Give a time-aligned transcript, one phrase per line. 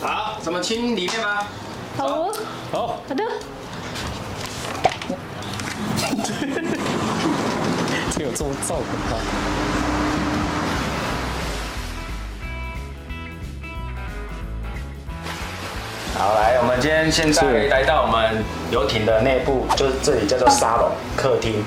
[0.00, 1.46] 好，咱们清里面吧。
[1.96, 2.30] 好，
[2.70, 3.24] 好，好的。
[8.12, 9.16] 这有这么造可怕？
[16.18, 18.42] 好，来，我们今天现在来到我们
[18.72, 21.62] 游艇的内部，就是这里叫做沙龙客厅。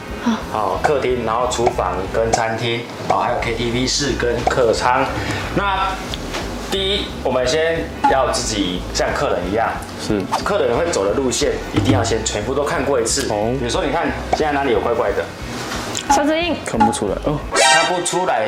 [0.51, 5.05] 好，客厅，然后厨房跟餐厅，哦，还有 KTV 室跟客舱。
[5.55, 5.87] 那
[6.71, 13.27] 第一，我们先要自己像客人一样，是客人会走的路线，一定要先全部都看过一次。
[13.29, 14.07] 哦比如说，你看
[14.37, 15.25] 现在哪里有怪怪的，
[16.15, 17.37] 手指印，看不出来哦。
[17.53, 18.47] 看不出来。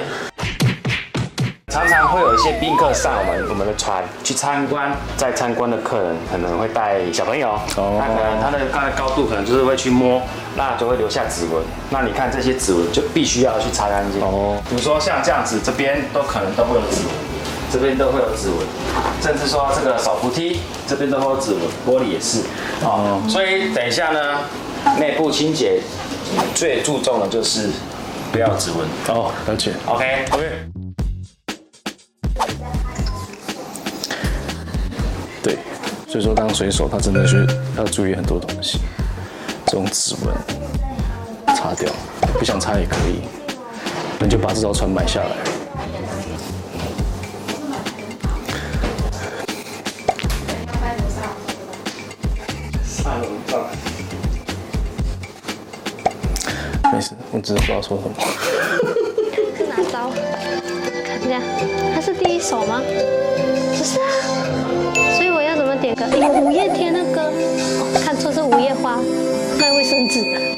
[1.67, 10.22] 常常会有一些宾客上我们我们的船去参观，在参观的客人可能会带小朋友，哦那可能他的他的高度可能就是会去摸，
[10.55, 11.62] 那就会留下指纹。
[11.90, 14.22] 那你看这些指纹就必须要去擦干净。
[14.22, 17.12] 哦比如说像这样子，这边都可能都会有指纹，
[17.73, 18.59] 这边都会有指纹，
[19.20, 22.42] 甚至说这个手扶梯这边都会有指纹，玻璃也是。
[22.84, 24.42] 哦，所以等一下呢，
[25.00, 25.81] 内部清洁
[26.53, 27.70] 最注重的就是
[28.31, 28.88] 不要指纹。
[29.08, 29.72] 哦，了解。
[29.88, 30.25] OK。
[30.30, 30.52] OK。
[35.42, 35.58] 对，
[36.08, 38.78] 所以说当水手，他真的是要注意很多东西，
[39.66, 41.92] 这种指纹擦掉，
[42.38, 43.22] 不想擦也可以，
[44.19, 45.53] 那就把这艘船买下来。
[56.94, 58.13] 没事，我只是不知道说什么。
[59.58, 60.11] 是哪招？
[61.03, 61.41] 看这样，
[61.95, 62.83] 它是第一首吗？
[63.75, 64.05] 不是啊，
[65.17, 66.03] 所以我要怎么点歌？
[66.11, 67.31] 哎，五月天的歌，
[67.80, 69.02] 哦，看错是五月花，
[69.59, 70.53] 卖卫生纸。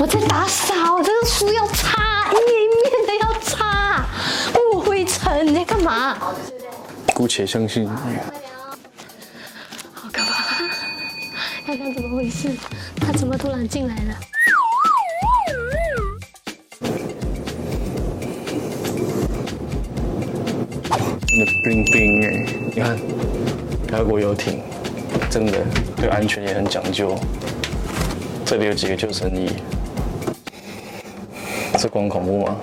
[0.00, 4.06] 我在打扫，这个书要擦，一面一面的要擦，
[4.72, 6.16] 我灰尘，你在干嘛？
[7.14, 7.86] 姑且相信。
[7.86, 7.94] 好
[10.10, 10.66] 可怕！
[11.66, 12.48] 看看怎么回事，
[12.98, 14.14] 他怎么突然进来了？
[21.28, 22.98] 那冰冰哎，你看，
[23.92, 24.62] 外国游艇
[25.28, 25.58] 真的
[25.94, 27.14] 对安全也很讲究。
[28.46, 29.50] 这里有几个救生衣，
[31.80, 32.56] 这光恐怖吗？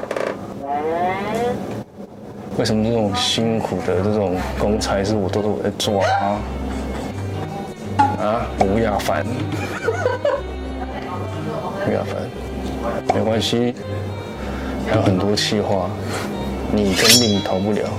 [2.55, 6.39] 为什么这种辛苦的这种公差是我都是我在做啊？
[8.19, 9.25] 啊，吴亚凡，
[11.87, 12.29] 吴亚凡，
[13.15, 13.73] 没关系，
[14.87, 15.89] 还有很多气话，
[16.71, 17.89] 你肯定逃不了。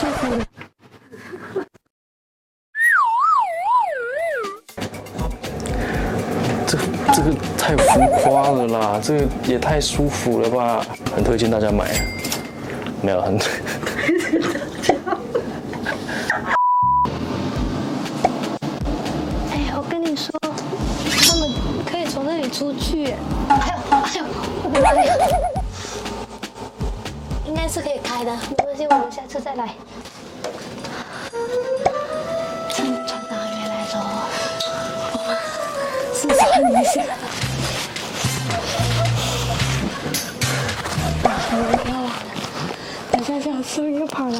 [0.00, 0.44] 舒服的。
[6.66, 6.78] 这
[7.14, 10.84] 这个太浮夸了啦，这个也太舒服了吧，
[11.14, 11.94] 很推荐大家买。
[13.02, 13.38] 没有很，
[19.50, 21.50] 哎，我跟你说，他们
[21.86, 23.14] 可以从那里出去。
[23.48, 24.24] 哎呦，哎呦，
[27.64, 27.72] 我的妈呀！
[27.72, 29.74] 应该是可以开的，没关系，我们下次再来。
[32.68, 34.04] 趁船长还没来的时候，
[35.12, 35.34] 我们
[36.14, 36.38] 试穿
[36.70, 37.02] 一下。
[41.22, 42.12] 我们不要玩了，
[43.12, 44.38] 等一下小声又跑来，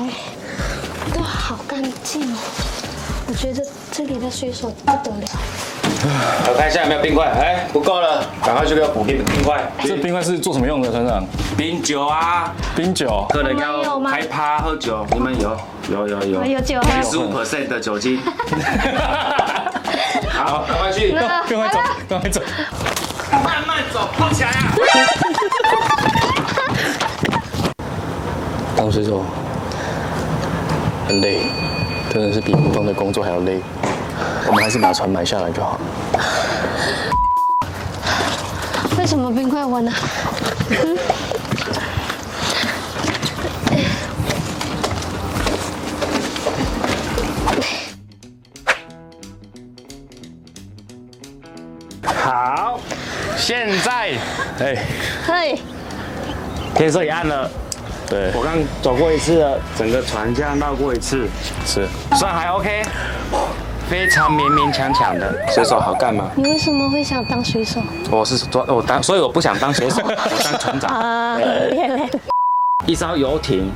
[1.15, 2.37] 都好干净哦。
[3.27, 5.27] 我觉得这里的水手不得了。
[6.07, 9.59] 我看一下有没有冰块，哎，不够了，赶快去给我补冰冰块。
[9.83, 11.25] 这冰块是做什么用的，船长？
[11.57, 13.27] 冰酒啊，冰酒。
[13.31, 15.57] 客人要吗开趴喝酒，你们有？
[15.91, 18.19] 有有有，有酒喝十五 percent 的酒精。
[20.33, 21.79] 好，赶快去，那赶快走，
[22.09, 22.41] 赶快走。
[23.33, 24.73] 慢慢走，抱起来啊！
[28.77, 29.25] 当水手
[31.07, 31.43] 很累，
[32.11, 33.61] 真的是比普通的工作还要累。
[34.47, 35.81] 我们还是把船买下来就好。
[38.99, 39.93] 为什么冰块温呢？
[40.71, 40.99] 嗯
[52.07, 52.81] 好，
[53.37, 54.13] 现在
[54.59, 54.83] 哎，
[55.27, 55.59] 嘿，
[56.75, 57.51] 天色也暗了。
[58.09, 61.29] 对，我刚走过一次了，整个船这样绕过一次，
[61.67, 61.87] 是
[62.17, 62.83] 算还 OK，
[63.89, 65.35] 非常勉勉强强的。
[65.53, 66.31] 水手好干吗？
[66.37, 67.81] 你为什么会想当水手？
[68.11, 70.91] 我是做我当，所以我不想当水手， 我当船长。
[70.91, 71.39] 啊，
[71.73, 72.09] 原来
[72.87, 73.71] 一艘游艇。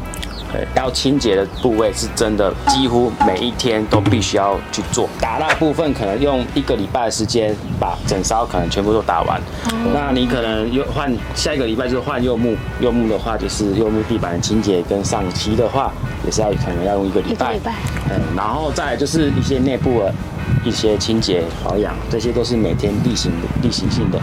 [0.75, 5.09] 要清洁的部位是真的，几乎每一天都必须要去做。
[5.21, 9.41] 打蜡部分可能用一个礼拜的时间把整艘可能全部都打完。
[9.73, 15.93] 嗯、那你可能又换下一个礼拜就是换柚木，柚木的话就是柚木地板的清洁跟上漆的话
[16.25, 17.47] 也是要可能要用一个礼拜。
[17.47, 17.75] 一个礼拜。
[18.11, 20.15] 嗯，然后再来就是一些内部的
[20.65, 24.19] 一些清洁保养，这些都是每天例行的例行性的。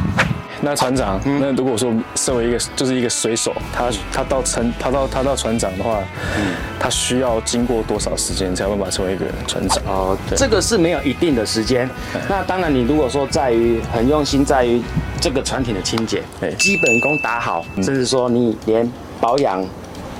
[0.65, 6.00] 那船长，嗯、那如果说身为一个就是一个水手，他他到船他到他到船长的话，
[6.35, 9.83] 嗯，他需要经过多少时间才有办法成为一个船长？
[9.85, 11.88] 哦，这个是没有一定的时间。
[12.15, 14.81] 嗯、那当然，你如果说在于很用心在于
[15.21, 18.91] 这个船艇的清洁，对，基本功打好，嗯、甚至说你连
[19.21, 19.63] 保养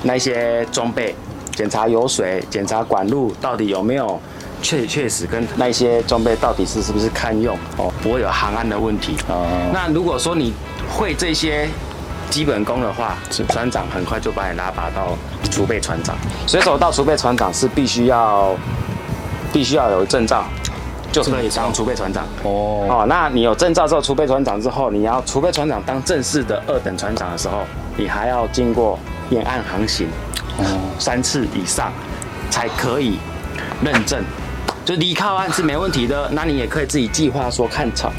[0.04, 1.16] 那些装备，
[1.56, 4.22] 检查油水，检查管路到底有没有。
[4.66, 9.46] 确确实跟那些装备到底是是不是堪用哦，不会有航安的问题哦。
[9.72, 10.52] 那如果说你
[10.90, 11.70] 会这些
[12.32, 13.16] 基本功的话，
[13.48, 15.16] 船长很快就把你拉拔到
[15.52, 16.18] 储备船长。
[16.48, 18.56] 水手到储备船长是必须要
[19.54, 20.44] 必须要有证照，
[21.12, 22.88] 就可以当储备船长哦。
[22.90, 27.60] 哦，那你有证照之后，储备船长之后，你要储备船长当正式的二等船长的时候，
[27.96, 28.98] 你还要经过
[29.30, 30.08] 沿岸航行
[30.58, 30.66] 哦
[30.98, 31.94] 三次以上
[32.50, 33.20] 才可以
[33.84, 34.24] 认证。
[34.86, 38.12] 就离靠岸是没问题的，那你也可以自己计划说看潮、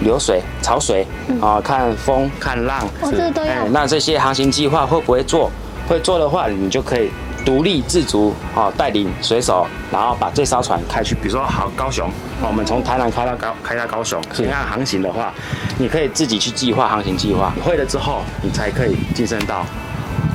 [0.00, 1.06] 流水、潮水
[1.40, 3.66] 啊，看风、看浪，哦，这都要。
[3.70, 5.50] 那这些航行计划会不会做？
[5.88, 7.10] 会做的话，你就可以
[7.42, 12.08] 独立自主啊，带领水手，然后把这艘船开去，比如说好高雄，
[12.46, 15.32] 我们从台南开到高开到高雄，沿岸航行的话，
[15.78, 17.50] 你可以自己去计划航行计划。
[17.64, 19.64] 会了之后，你才可以晋升到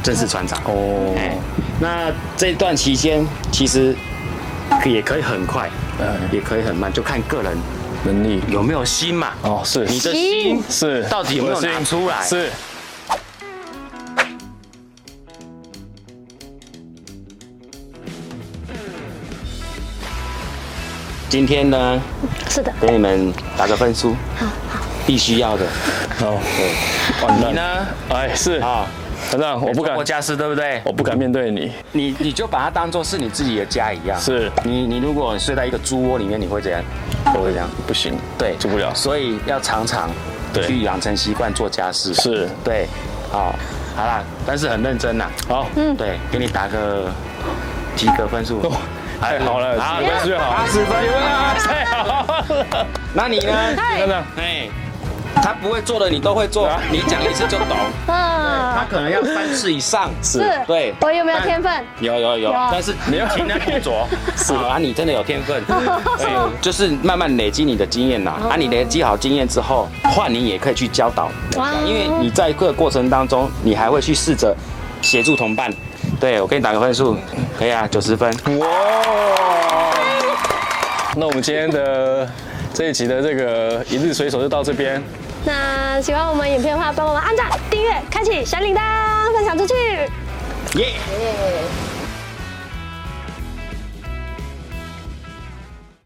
[0.01, 1.13] 正式船长哦。
[1.15, 1.37] 哎，
[1.79, 3.95] 那这段期间其实。
[4.85, 5.69] 也可以很快，
[5.99, 7.57] 呃，也可以很慢，就看个人
[8.03, 9.33] 能力有没有心嘛。
[9.41, 12.23] 哦，是，你的心是到底有没有拿出来？
[12.23, 12.49] 是。
[21.27, 22.01] 今天呢？
[22.47, 22.71] 是的。
[22.79, 24.15] 给你们打个分数。
[24.37, 24.85] 好好。
[25.05, 25.65] 必须要的。
[26.21, 27.49] 哦，对。
[27.49, 27.87] 你呢？
[28.09, 28.87] 哎，是啊。
[29.29, 29.95] 船长，我不敢。
[29.95, 30.81] 我家事对不对？
[30.85, 31.71] 我不敢面对你。
[31.91, 34.19] 你你就把它当做是你自己的家一样。
[34.19, 34.51] 是。
[34.63, 36.81] 你你如果睡在一个猪窝里面，你会怎样？
[37.33, 37.67] 我会这样。
[37.87, 38.17] 不行。
[38.37, 38.93] 对，做不了。
[38.93, 40.09] 所以要常常
[40.65, 42.13] 去养成习惯做家事。
[42.13, 42.49] 是。
[42.63, 42.87] 对。
[43.31, 43.53] 好，
[43.95, 45.25] 好啦，但是很认真呐。
[45.47, 45.67] 好。
[45.75, 45.95] 嗯。
[45.95, 47.11] 对，给你打个
[47.95, 48.61] 及格分数。
[49.19, 50.95] 太好了，好，八十分，八十分，
[51.59, 52.87] 太好了。
[53.13, 53.75] 那你呢？
[53.75, 54.23] 船长。
[54.37, 54.69] 哎。
[55.45, 57.77] 他不会做的，你都会做，你讲一次就懂。
[58.07, 60.09] 嗯，他可能要三次以上。
[60.23, 60.91] 是，对。
[61.01, 61.71] 我有没有天分？
[61.99, 64.07] 有有有，但是你要勤能补拙。
[64.35, 65.63] 是啊，你真的有天分。
[66.17, 66.27] 对，
[66.59, 68.31] 就是慢慢累积你的经验呐。
[68.49, 71.29] 啊，你累积好经验之后，换你也可以去教导。
[71.57, 71.73] 哇。
[71.85, 74.51] 因为你在这个过程当中，你还会去试着
[75.03, 75.71] 协助同伴。
[76.19, 77.15] 对，我给你打个分数，
[77.55, 78.35] 可以啊，九十分。
[78.57, 78.67] 哇。
[81.15, 82.27] 那我们今天的
[82.73, 84.99] 这一集的这个一日水手就到这边。
[85.45, 89.73] 那喜欢我们影片的话，帮我们按赞、订阅、开启小铃铛、分享出去。
[90.79, 90.95] 耶！